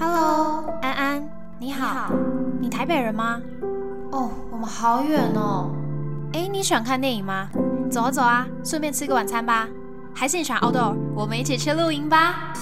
[0.00, 1.28] Hello，安安，
[1.58, 2.12] 你好，好。
[2.60, 3.42] 你台北人吗？
[4.12, 5.70] 哦，我们好远哦。
[6.34, 7.48] 哎，你喜欢看电影吗？
[7.90, 9.66] 走啊走啊，顺便吃个晚餐吧。
[10.14, 10.94] 还是你喜欢 outdoor？
[11.16, 12.52] 我们一起去露营吧。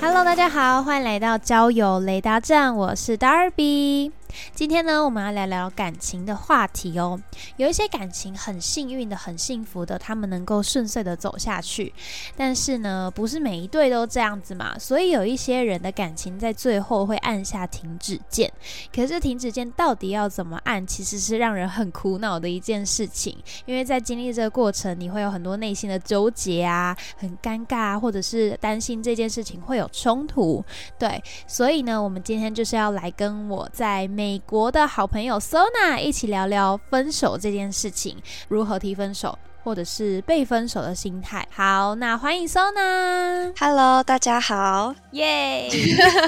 [0.00, 4.12] Hello，大家好，欢迎来到交友雷达站，我是 Darby。
[4.54, 7.20] 今天呢，我们要来聊感情的话题哦。
[7.56, 11.92] 有一些感情很幸运的、很幸福的，他们能够顺遂的走下去。
[12.36, 18.52] 但是呢，不是每一对都这样子嘛，所以有一些人的感情在最后会按下停止键。
[18.94, 23.36] 可是停止键到底要怎么按，其实是让人很苦恼的一件事情。
[23.66, 30.64] 因为在经历这个过程，你会有很多内心的纠结啊，很尴尬啊，或者是担心这件事情会有冲突。
[30.98, 38.16] 对，所以呢，我们今天就是要来跟我在美国的好朋友 Sona 一起聊聊分手这件事情，
[38.48, 41.44] 如何提分手，或者是被分手的心态。
[41.50, 44.94] 好，那欢迎 Sona，Hello，大家好。
[45.12, 45.70] 耶！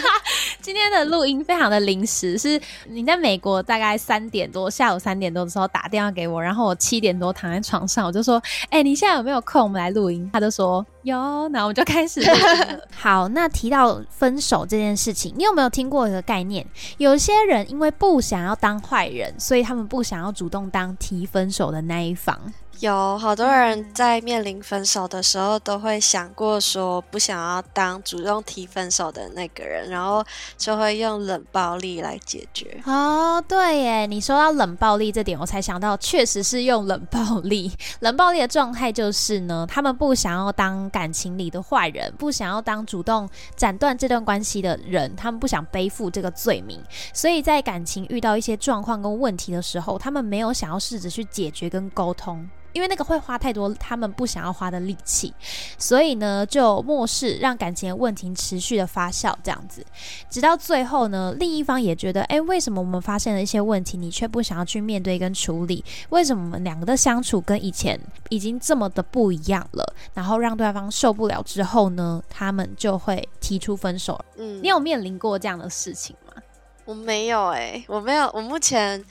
[0.63, 9.65] 今天的录音非常的临时，是你在美国大概三点多，下午三点多的时候打电话给我，然后我七点多躺在床上，我就说：“哎、你现在有没有空？
[9.65, 12.21] 我们来录音。”他就说有，那我们就开始。
[12.97, 16.67] 好，那提到分手这件事情，你有没有听过一个概念？
[16.97, 22.41] 有些人因为不想要当坏人，所以他们不想要主动当提分手的那一方。
[22.81, 30.23] 有好多人在面临分手的时候，都会想过说不想要当主动提分手的那个人，然后
[30.59, 32.79] 就会用冷暴力来解决。
[32.85, 37.73] 哦，对耶，你说到冷暴力这点，我才想到，确实是用冷暴力。
[38.01, 46.79] 冷暴力的状态就是呢，他们不想要当感情里的坏人，不想要当主动斩断这段关系的人，他们不想背负这个罪名，
[47.15, 52.47] 所以在感情遇到一些状况跟问题的时候，他们没有想要试着去解决跟沟通。
[52.77, 55.33] 因为那个会花太多他们不想要花的力气，
[55.79, 59.83] 所以呢就漠视，让感情的问题持续的发酵，这样子，
[60.29, 65.83] 直到最后呢，另一方也觉得，哎，为什么我们发现了一些问题，你却不想要去面对跟处理？
[66.11, 67.99] 为什么我们两个的相处跟以前
[68.29, 69.95] 已经这么的不一样了？
[70.13, 74.23] 然后让对方受不了之后呢，他们就会提出分手。
[74.37, 76.43] 嗯，你有面临过这样的事情吗？
[76.85, 79.03] 我没有哎、我没有，我目前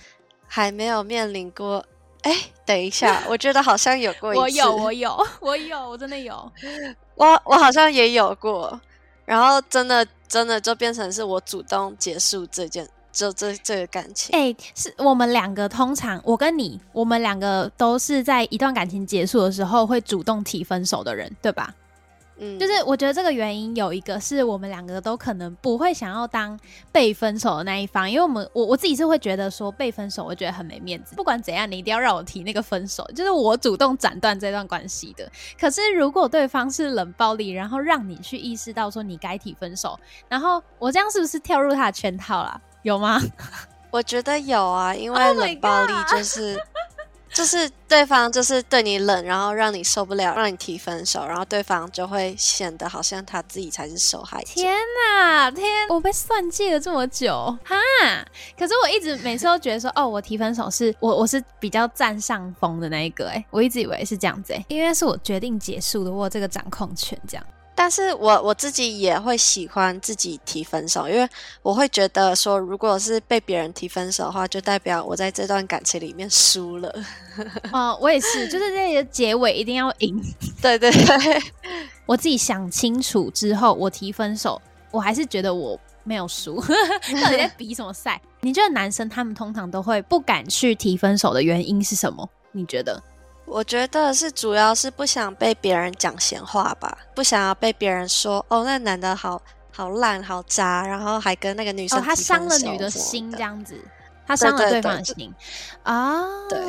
[0.45, 1.83] 还没有面临过。
[2.25, 4.41] 哎，等一下，我觉得好像有过一次。
[4.41, 6.51] 我有，我有，我有，我真的有。
[7.13, 8.81] 我我好像也有过，
[9.25, 14.35] 然后真的真的就变成是我主动结束这件，就这这个感情。
[14.35, 21.75] 哎、是我们两个通常，我跟你，我们两个都是在一段感情结束的时候会主动提分手的人，对吧？
[22.37, 26.59] 嗯，就是我觉得这个原因有一个是我们两个都可能不会想要当
[26.91, 31.15] 被分手的那一方，因为我们我我自己是会觉得说被分手，我觉得很没面子。
[31.15, 35.31] 不管怎样，你一定要让我提那个分手，就是我主动斩断这段关系的。
[35.59, 39.97] 可是如果对方是冷暴力，然后让你去意识到说你该提分手，
[40.27, 42.59] 然后我这样是不是跳入他的圈套啦？
[42.81, 43.21] 有吗？
[43.91, 46.59] 我觉得有啊，因为 Oh 冷暴力就是
[47.35, 54.53] 就是对方就是对你冷，然后让你受不了，让你提分手，然后对方就会显得好像他自己才是受害者。
[54.53, 54.73] 天
[55.13, 55.85] 哪，天！
[55.89, 57.33] 我被算计了这么久
[57.65, 57.75] 哈！
[58.57, 67.45] 可是我一直每次都觉得说，哦，我提分手是我我是比较占上风的那一个，哎，我一直以为是这样子，哎，因为是我决定结束的，我有这个掌控权，这样。
[67.77, 71.27] 但是我我自己也会喜欢自己提分手，因为
[71.61, 76.95] 我会觉得说，如果是被别人提分手的话，就代表我在这段感情里面输了。
[77.73, 80.19] 哦，我也是，就是这个结尾一定要赢。
[80.61, 81.43] 对 对对，
[82.07, 88.21] 我自己想清楚之后，我提分手，我还是觉得我没有输，到底在比什么赛？
[88.39, 92.29] 你觉得男生他们通常都会不敢去提分手的原因是什么？
[92.53, 93.03] 你觉得？
[93.45, 99.41] 我觉得是主要是不想被别人讲闲话吧，不想要被别人说哦，那男的好
[99.71, 103.79] 好烂好渣，然后还跟那个女生哦，他伤了女的心，这样子，
[104.25, 105.33] 他伤了对对方的对心
[105.83, 106.25] 啊。
[106.49, 106.59] 对，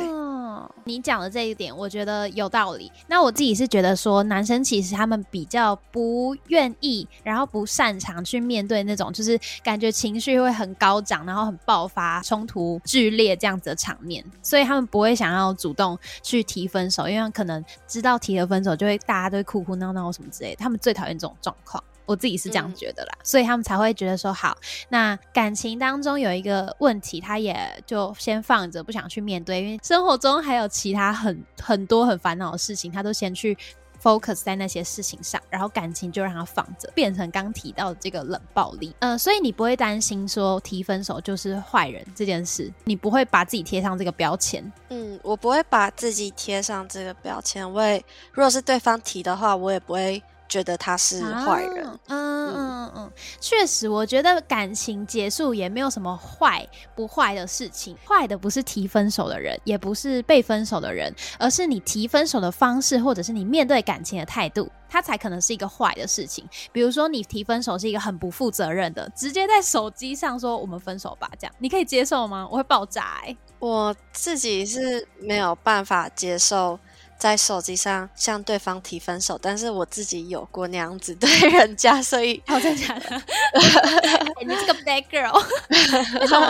[0.83, 2.91] 你讲的这一点，我觉得有道理。
[3.07, 21.83] 那我自己是觉得说，男生其实他们比较不愿意，然后不擅长去面对那种就是感觉情绪会很高涨，然后很爆发、冲突剧烈这样子的场面，所以他们不会想要主动去提分手，因为可能知道提了分手就会大家都会哭哭闹闹什么之类的，他们最讨厌这种状况。
[22.07, 24.57] 我自己是这样嗯觉得啦，所以他们才会觉得说好，
[24.89, 27.55] 那感情当中有一个问题，他也
[27.85, 33.55] 就先放着，不想去面对，因为生活中还有其他很很多很烦恼的事情，他都先去
[34.01, 38.95] focus 在那些事情上，然后感情就让它放着，变成刚提到的这个冷暴力。
[38.99, 44.71] 嗯、所以你不会担心说提分手就是坏人这件事，你不会把自己贴上这个标签。
[44.89, 47.69] 嗯，我不会把自己贴上这个标签。
[47.73, 47.97] 我也
[48.31, 51.87] 如果是对方提的话，我也不会觉得他是坏人。
[52.07, 56.65] 嗯嗯嗯，确实，我觉得感情结束也没有什么坏
[56.95, 57.95] 不坏的事情。
[58.07, 66.47] 坏的不是提分手的人，也不是被分手的人，而是你提分手的方式，或者是你面对感情的态度，它才可能是一个坏的事情。
[66.71, 72.47] 比如说，你提分手是一个很不负责任的，直接在手机上说我们分手吧，这样你可以接受吗？
[72.49, 73.35] 我会爆炸哎！
[73.59, 76.79] 我自己是没有办法接受。
[77.17, 83.21] 在手机上向对方提分手，但是我自己有过那样子对人家，所以哦，真的假的？
[84.45, 85.43] 你这个 bad girl？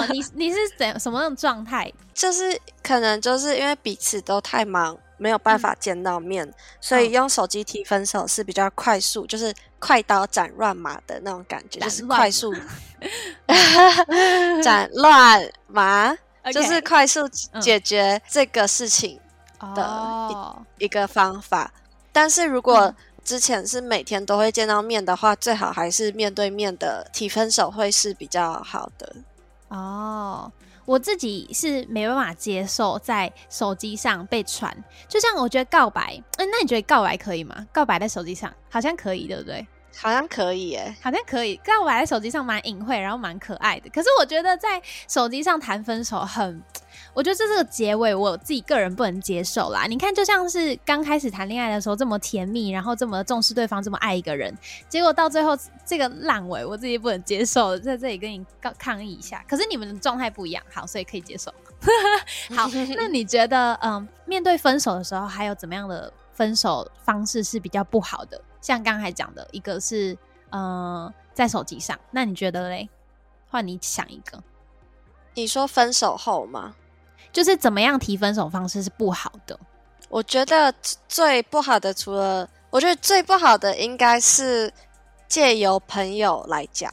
[0.11, 1.91] 你你是怎什么样状态？
[2.13, 12.53] 就是可能就是因为彼此都太忙，没有办法见到面，所以用手机提分手是比较快速，就是快刀斩乱麻的那种感觉，就是快速
[14.63, 16.17] 斩乱麻，
[16.51, 17.27] 就是快速
[17.61, 19.19] 解决这个事情。
[19.59, 21.71] 的一一个方法，
[22.11, 22.93] 但是如果
[23.23, 29.15] 之前是每天都会见到面的话，最好还是面对面的提分手会是比较好的。
[29.67, 30.49] 哦，
[30.85, 34.73] 我自己是没办法接受在手机上被传，
[35.09, 37.67] 就像我觉得告白，嗯，那你觉得告白可以吗？
[37.73, 39.67] 告白在手机上好像可以，对不对？
[39.99, 41.59] 好像可以耶，好像可以。
[41.63, 43.89] 刚我摆在手机上蛮隐晦，然后蛮可爱的。
[43.89, 46.61] 可是我觉得在手机上谈分手很。
[47.13, 49.85] 我觉得这是个结尾，我自己个人不能接受啦。
[49.87, 54.55] 你看，就像是刚开始谈恋爱的时候这么甜蜜，然后这么重视对方，这么爱一个人，
[54.87, 59.43] 结果到最后这个烂尾，我自己不能接受，在这里跟你抗抗议一下。
[59.47, 61.51] 可是你们的状态不一样，好，所以可以接受。
[62.55, 68.39] 好， 那你觉得，嗯，面对分手的时候，还有怎么样的分手方式是比较不好的？
[68.61, 70.17] 像刚才讲的一个是，
[70.49, 72.89] 呃，在手机上，那你觉得嘞？
[73.49, 74.43] 换你想一个，
[75.33, 76.75] 你说分手后吗？
[77.31, 79.59] 就是怎么样提分手方式是不好的？
[80.09, 80.73] 我觉得
[81.07, 84.73] 最不好的，除了我觉得最不好的，应该是
[85.27, 86.91] 借由朋友来讲。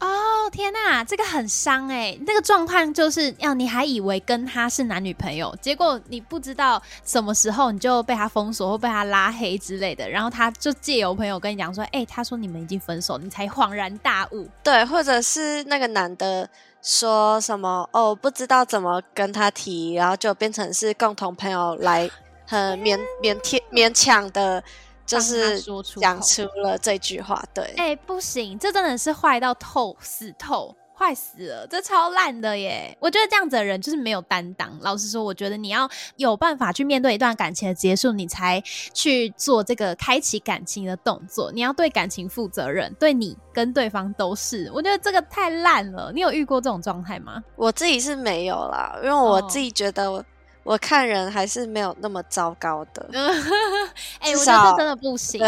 [0.00, 2.18] 哦天哪，这个很伤哎！
[2.26, 16.48] 那个状况就是要你还以为跟他是男女朋友，结果你不知道什么时候你就被他封锁或被他拉黑之类的，然后他就借由朋友跟你讲说：“哎，他说你们已经分手，你才恍然大悟。”对，或者是那个男的。
[16.80, 18.14] 说什么哦？
[18.14, 22.08] 不知道怎么跟他提，然后就变成是共同朋友来
[22.46, 24.62] 很勉勉贴勉强的，
[25.08, 25.60] 就是
[26.00, 27.42] 讲出了这句话。
[27.52, 30.76] 对，哎，不行，这真的是坏到透死透。
[31.00, 32.92] 坏死了，这超烂的耶！
[32.98, 34.76] 我觉得这样子的人就是没有担当。
[34.80, 38.60] 老实说，我觉得你要有办法去面对一段感情的结束，你才
[38.92, 41.52] 去做这个开启感情的动作。
[41.52, 44.68] 你要对感情负责任，对你跟对方都是。
[44.74, 46.10] 我觉得这个太烂了。
[46.12, 47.40] 你有遇过这种状态吗？
[47.54, 50.24] 我自己是没有啦，因为我自己觉得
[50.68, 53.08] 我看人还是没有那么糟糕的。
[54.20, 55.42] 哎，我觉得真的不行。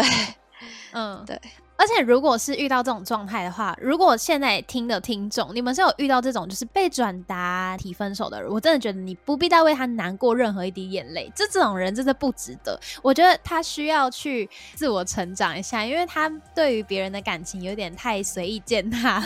[0.93, 1.39] 嗯，对。
[1.77, 12.79] 而且，如果是遇到这种状态的话，如果现在听的听众，你们是有遇到这种就是被转达提分手的人，我真的觉得你不必再为他难过任何一滴眼泪，这这种人真的不值得。
[13.03, 19.23] 我觉得他需要去自我成长一下，因为他对于别人的感情有点太随意践踏。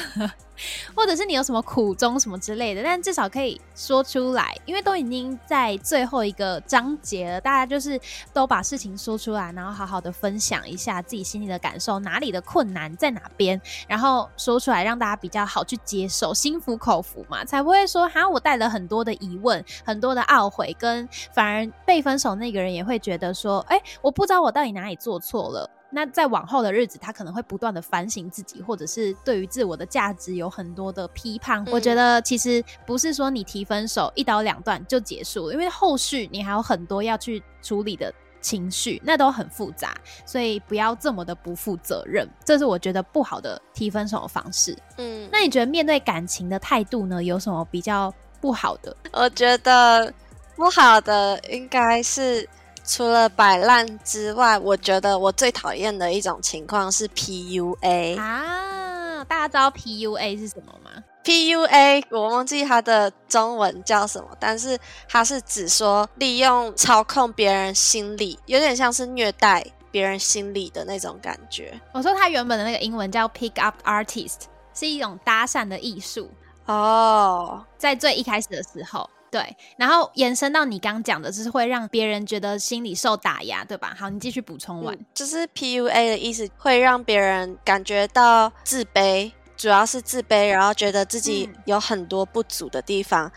[0.96, 8.00] 或者是你有什么苦衷什么之类的，但至少可以说出来，因为都已经在最后一个章节了，大家就是
[8.34, 25.70] 都把事情说出来，然后好好的分享一下自己心里的感受，哪里的困难在哪边，然后说出来让大家比较好去接受，心服口服嘛，才不会说哈我带了很多的疑问，很多的懊悔，跟反而被分手那个人也会觉得说，哎，我不知道我到底哪里做错了。
[25.96, 31.64] 那在往后的日子，他可能会不断的反省自己，或者是对于自我的价值有很多的批判。
[31.72, 44.78] 我觉得其实不是说你提分手一刀两断就结束了，因为后续你还有很多要去处理的情绪，那都很复杂，所以不要这么的不负责任，这是我觉得不好的提分手的方式。
[44.98, 48.94] 嗯，那你觉得面对感情的态度呢，有什么比较不好的？
[49.14, 50.14] 我觉得
[50.58, 52.46] 不好的应该是。
[52.88, 59.24] 除了摆烂之外，我觉得我最讨厌的一种情况是 PUA 啊！
[59.24, 60.92] 大家知道 PUA 是什么吗
[61.24, 64.78] ？PUA 我忘记它的中文叫什么，但是
[65.10, 71.80] 它是指说利用操控别人心理，有点像是虐待别人心理的那种感觉。
[71.92, 74.42] 我说它原本的那个英文叫 Pick Up Artist，
[74.76, 76.30] 是一种搭讪的艺术
[76.68, 79.10] 哦，在最一开始的时候。
[79.36, 83.94] 对，然后延伸到你刚讲的，就是会让别人觉得心里受打压，对吧？
[84.00, 84.98] 好，你继续补充完。
[85.14, 93.30] 就是 PUA 的意思，会让别人感觉到自卑，主要是自卑，然后觉得自己有很多不足的地方。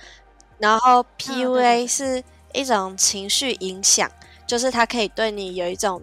[0.59, 4.09] 然后 PUA 是一种情绪影响，
[4.47, 6.01] 就是它可以对你有一种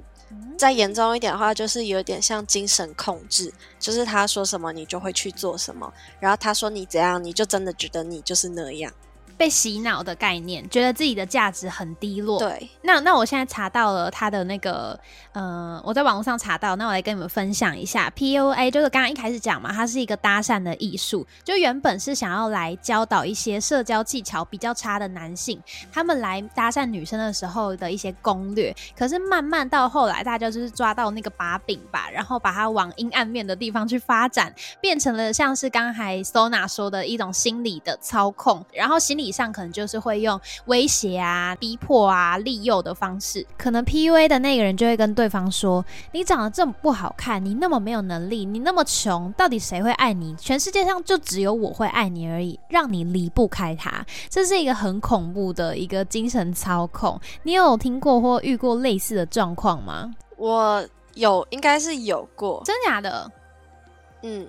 [0.58, 3.50] 再严重一点的话，就是有点像精神控制，
[3.80, 8.92] 就是他说什么你就会去做什么，然后他说你怎样，你就真的觉得你就是那样。
[9.38, 12.39] 被洗脑的概念，觉得自己的价值很低落。
[12.39, 14.98] 对，那那我现在查到了他的那个，
[15.34, 18.10] 呃，我在网络上查到，那我来跟你们分享一下。
[18.15, 25.62] PUA 就是刚刚一开始讲嘛，它是一个搭讪的艺术，就原本是想要来教导一些社交技巧比较差的男性，
[25.92, 28.74] 他们来搭讪女生的时候的一些攻略。
[28.98, 39.25] 可是慢慢到后来，大家就是抓到那个把柄吧，然后把它往阴暗面的地方去发展，变成了像是刚才 Sona 说的一种心理的操控，然后心理。
[39.25, 50.36] 以上可能就是会用威胁啊、逼迫啊、利诱的方式，可能 PUA 的那个人就会跟对方说：“你长得这么不好看，你那么没有能力，你那么穷，到底谁会爱你？
[50.36, 57.20] 全世界上就只有我会爱你而已，让你离不开他。”这是一个很恐怖的一个精神操控。
[57.44, 60.13] 你有听过或遇过类似的状况吗？
[60.38, 63.32] 我有，应该是有过，真假的？
[64.22, 64.48] 嗯，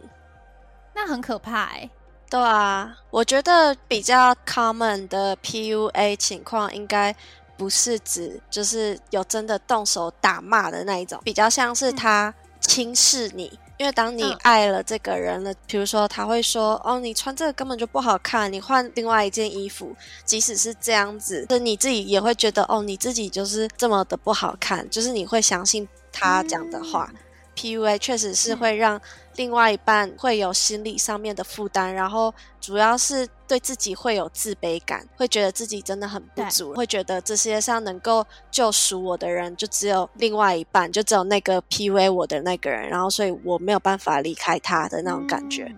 [0.95, 1.89] 那很可怕哎。
[2.29, 7.15] 对啊，我觉得比较 common 的 PUA 情况应该
[7.57, 27.09] 不是指就是有真的动手打骂的那一种，比较像是他轻视你，因为当你爱了这个人了，比如说他会说哦，你穿这个根本就不好看，你换另外一件衣服，即使是这样子，就你自己也会觉得哦，你自己就是这么的不好看，就是你会相信他讲的话。
[27.57, 29.01] PUA 确实是会让
[29.37, 45.75] 另外一半会有心理上面的负担，然后主要是对自己会有自卑感，会觉得自己真的很不足，会觉得这世界上能够救赎我的人就只有另外一半，就只有那个 PUA 我的那个人，然后所以我没有办法离开他的那种感觉。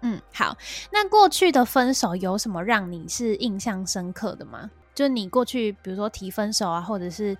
[0.00, 0.56] 嗯，好，
[0.90, 4.70] 那过去的分手有什么让你是印象深刻的吗？
[4.94, 7.36] 就你过去比如说提分手啊，或者是。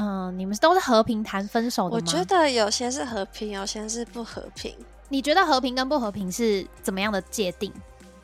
[0.00, 1.96] 嗯，你们都是和平谈分手的吗？
[1.96, 4.74] 我觉得有些是和平，有些是不和平。
[5.10, 7.70] 你觉得和平跟不和平是怎么样的界定？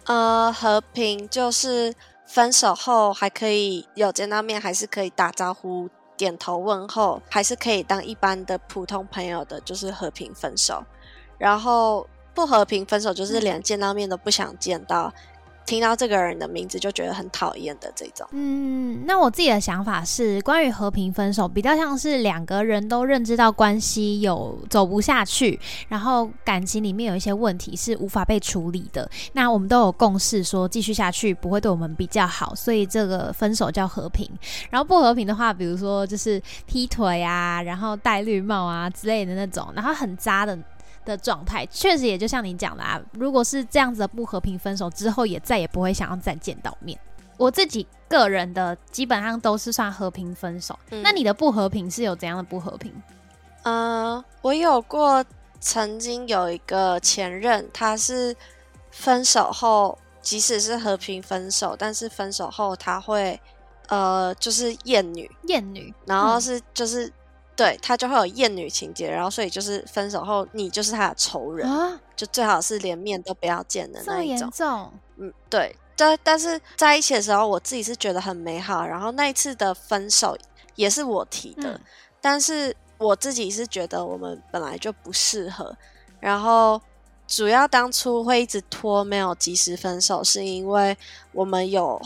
[0.04, 10.82] 呃，和平就是分手后还可以有见到面，还是可以打招呼、点头问候，还是可以当一般的普通朋友的，就是和平分手。
[11.36, 15.12] 然后不和平分手就是连见到面都不想见到。
[15.66, 18.26] 听到这个人的名字就觉得很讨厌的这种。
[18.30, 25.58] 嗯，那我自己的想法是，关于和平分手，比较像是两个人都认知到关系有走不下去，
[25.88, 29.10] 然后感情里面有一些问题是无法被处理的。
[29.32, 34.30] 那我们都有共识说，继续下去不会对我们比较好，所以这个分手叫和平。
[34.70, 40.56] 然后不和平的话，比如说就是劈腿啊，然后戴绿帽啊之类的那种，然后很渣的。
[41.06, 46.98] 的状态确实也就像你讲的啊，如果是这样子的不和平分手之后，也再也不会想要再见到面。
[47.38, 50.78] 我自己个人的基本上都是算和平分手。
[51.02, 52.92] 那你的不和平是有怎样的不和平？
[53.62, 55.24] 呃，我有过
[55.60, 58.34] 曾经有一个前任，他是
[58.90, 63.40] 分手后，即使是和平分手，但是分手后他会
[63.88, 67.12] 呃，就是厌女，厌女，然后是就是。
[67.56, 71.66] 对他就会有厌女情节，然后所以就是分手后你就是他的仇人，
[72.14, 74.92] 就最好是连面都不要见的那一种。
[75.16, 78.86] 嗯，对，但但是在一起的时候，我自己是觉得很美好。
[78.86, 80.36] 然后那一次的分手
[80.74, 81.80] 也是我提的，
[82.20, 85.74] 但是我自己是觉得我们本来就不适合。
[86.20, 86.78] 然后
[87.26, 90.94] 主要当初会一直拖，没有及时分手，是因为
[91.32, 92.00] 我们有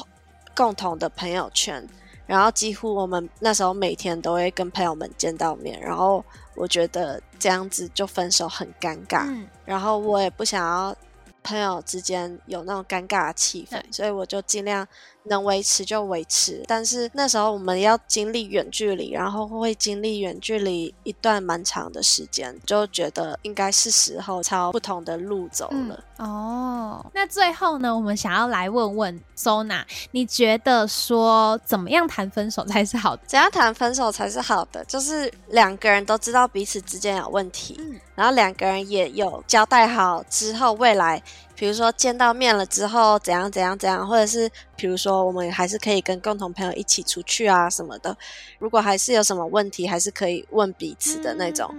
[0.54, 1.88] 共同的朋友圈。
[2.30, 9.28] 然后几乎我们那时候每天都会跟朋友们见到面，然后我觉得这样子就分手很尴尬，
[9.64, 10.94] 然后我也不想要
[11.42, 14.86] 朋友之间有那种尴尬的气氛，所以我就尽量。
[15.24, 26.04] 能维持就维持，但是那时候我们要经历远距离，然后会经历远距离一段蛮长的时间，就觉得应该是时候朝不同的路走了。
[26.16, 33.22] 哦，那最后呢，我们想要来问问 Sona，你觉得说怎么样谈分手才是好的？
[33.26, 34.82] 怎样谈分手才是好的？
[34.86, 37.78] 就是两个人都知道彼此之间有问题，
[38.20, 41.22] 然后两个人也有交代好之后未来。
[41.56, 48.14] 比如说见到面了之后怎样怎样怎样，或者是比如说我们还是可以跟共同朋友一起出去啊什么的。
[48.58, 51.74] 如果还是有什么问题，还是可以问彼此的那种。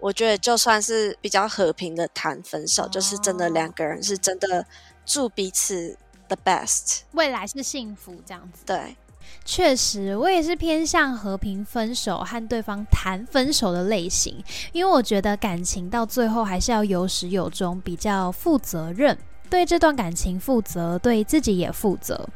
[0.00, 4.64] 我觉得就算是比较和平的谈分手，就是真的两个人是真的
[5.04, 5.98] 祝彼此
[6.28, 8.62] the best，未来是幸福这样子。
[8.64, 8.96] 对。
[9.44, 19.16] 确实，我也是偏向和平分手和对方谈分手的类型，因为我觉得感情到最后还是要有始有终，比较负责任，
[19.50, 22.28] 对这段感情负责，对自己也负责。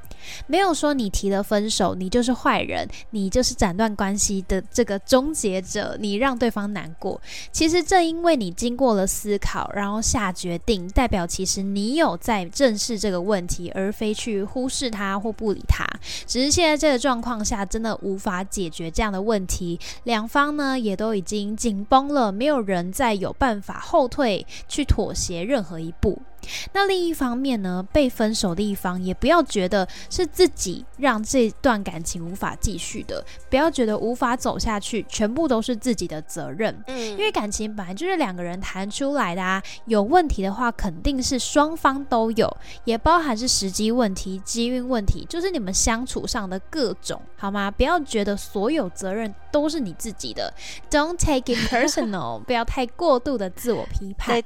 [0.47, 7.21] 没有说你提了分手，你就是坏人，你就是斩断关系的这个终结者，你让对方难过。
[7.53, 15.85] 其实正因为你经过了思考，然后下决定，代表其实你有在正视这个问题，而非去忽视它或不理它。
[16.27, 26.21] 只是现在这个状况下，真的无法解决这样的问题，两方呢也都已经紧绷了，没有人再有办法后退去妥协任何一步。
[26.73, 36.77] 那另一方面呢，被分手的一方也不要觉得是自己让这段感情无法继续的，不要觉得无法走下去，全部都是自己的责任。
[36.87, 42.55] 嗯，因为感情本来就是两个人谈出来的啊，有问题的话肯定是双方都有，
[42.85, 47.71] 也包含是时机问题、机运问题，就是你们相处上的各种，好吗？
[47.71, 50.51] 不要觉得所有责任都是你自己的
[50.91, 54.43] ，Don't take it personal， 不要太过度的自我批判。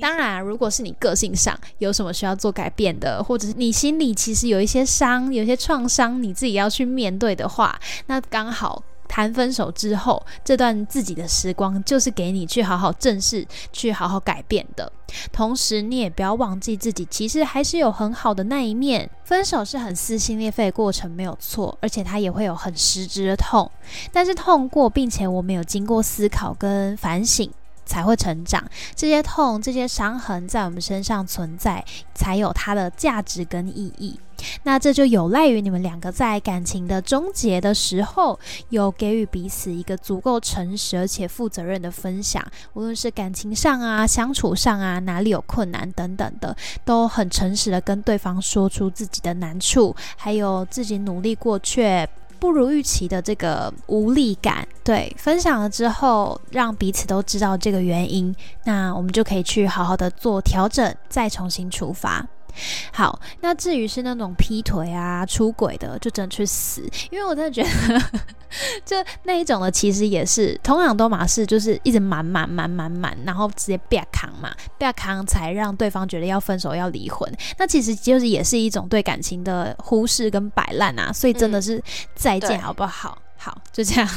[0.00, 1.26] 当然，如果是你个性。
[1.36, 14.92] 上有什么需要做改变的，或者是你心里其实有一些伤、有些创伤，你自己要去面对的话，那刚好谈分手之后这段自己的时光，就是给你去好好正视、去好好改变的。
[15.32, 19.08] 同时，你也不要忘记自己其实还是有很好的那一面。
[19.24, 23.70] 分手是很撕心裂肺的过程，没有错，而且它也会有很实质的痛。
[24.12, 27.50] 但是痛过，并且我们有经过思考跟反省。
[27.88, 31.84] 才会成长，这些痛、这些伤痕在我们身上存在，
[32.16, 34.18] 才有它的价值跟意义。
[34.62, 38.38] 那这就有赖于你们两个在感情的终结的时候，
[38.68, 42.44] 有给予彼此一个足够诚实而且负责任的分享。
[42.74, 52.08] 无论是感情上啊、相处上啊，哪里有困难等等的，都很诚实的跟对方说出自己的难处，还有自己努力过却。
[52.38, 58.32] 不如预期的这个无力感，对，分享了之后，让彼此都知道这个原因，
[58.64, 62.28] 那我们就可以去好好的做调整，再重新出发。
[62.92, 66.82] 好，那至于是那种劈腿啊、出轨的，就真的去死！
[67.10, 68.00] 因为我真的觉得，
[68.84, 77.30] 就那一种的，其实也是同样都马是，就是一直满满满满满，然后直接别扛嘛，别扛才让对方觉得要分手、要离婚。
[77.58, 81.12] 那其实就是也是一种对感情的忽视跟摆烂啊！
[81.12, 81.82] 所以真的是
[82.14, 83.18] 再见，好不好？
[83.36, 84.08] 好，就这样。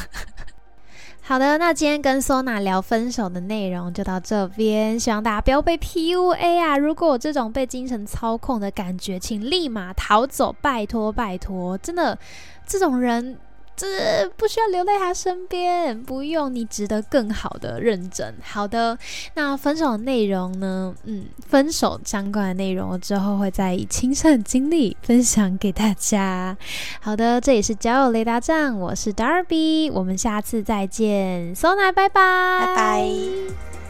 [1.29, 6.75] 好的，那今天跟 Sona 聊分手的内容就到这边，希望大家不要被 PUA 啊！
[6.75, 12.17] 如果有这种被精神操控的感觉，请立马逃走，拜托拜托，真的，
[12.65, 13.37] 这种人。
[13.79, 18.35] 这不需要留在他身边，不用，你值得更好的认真。
[18.43, 18.97] 好的，
[19.35, 20.93] 那分手的内容呢？
[21.05, 26.57] 嗯，分手相关的内容我之后会再以亲身经历分享给大家。
[26.99, 33.88] 好的，这里是交友雷达站，我是 Darby，我们下次再见，Sona，拜拜，拜拜。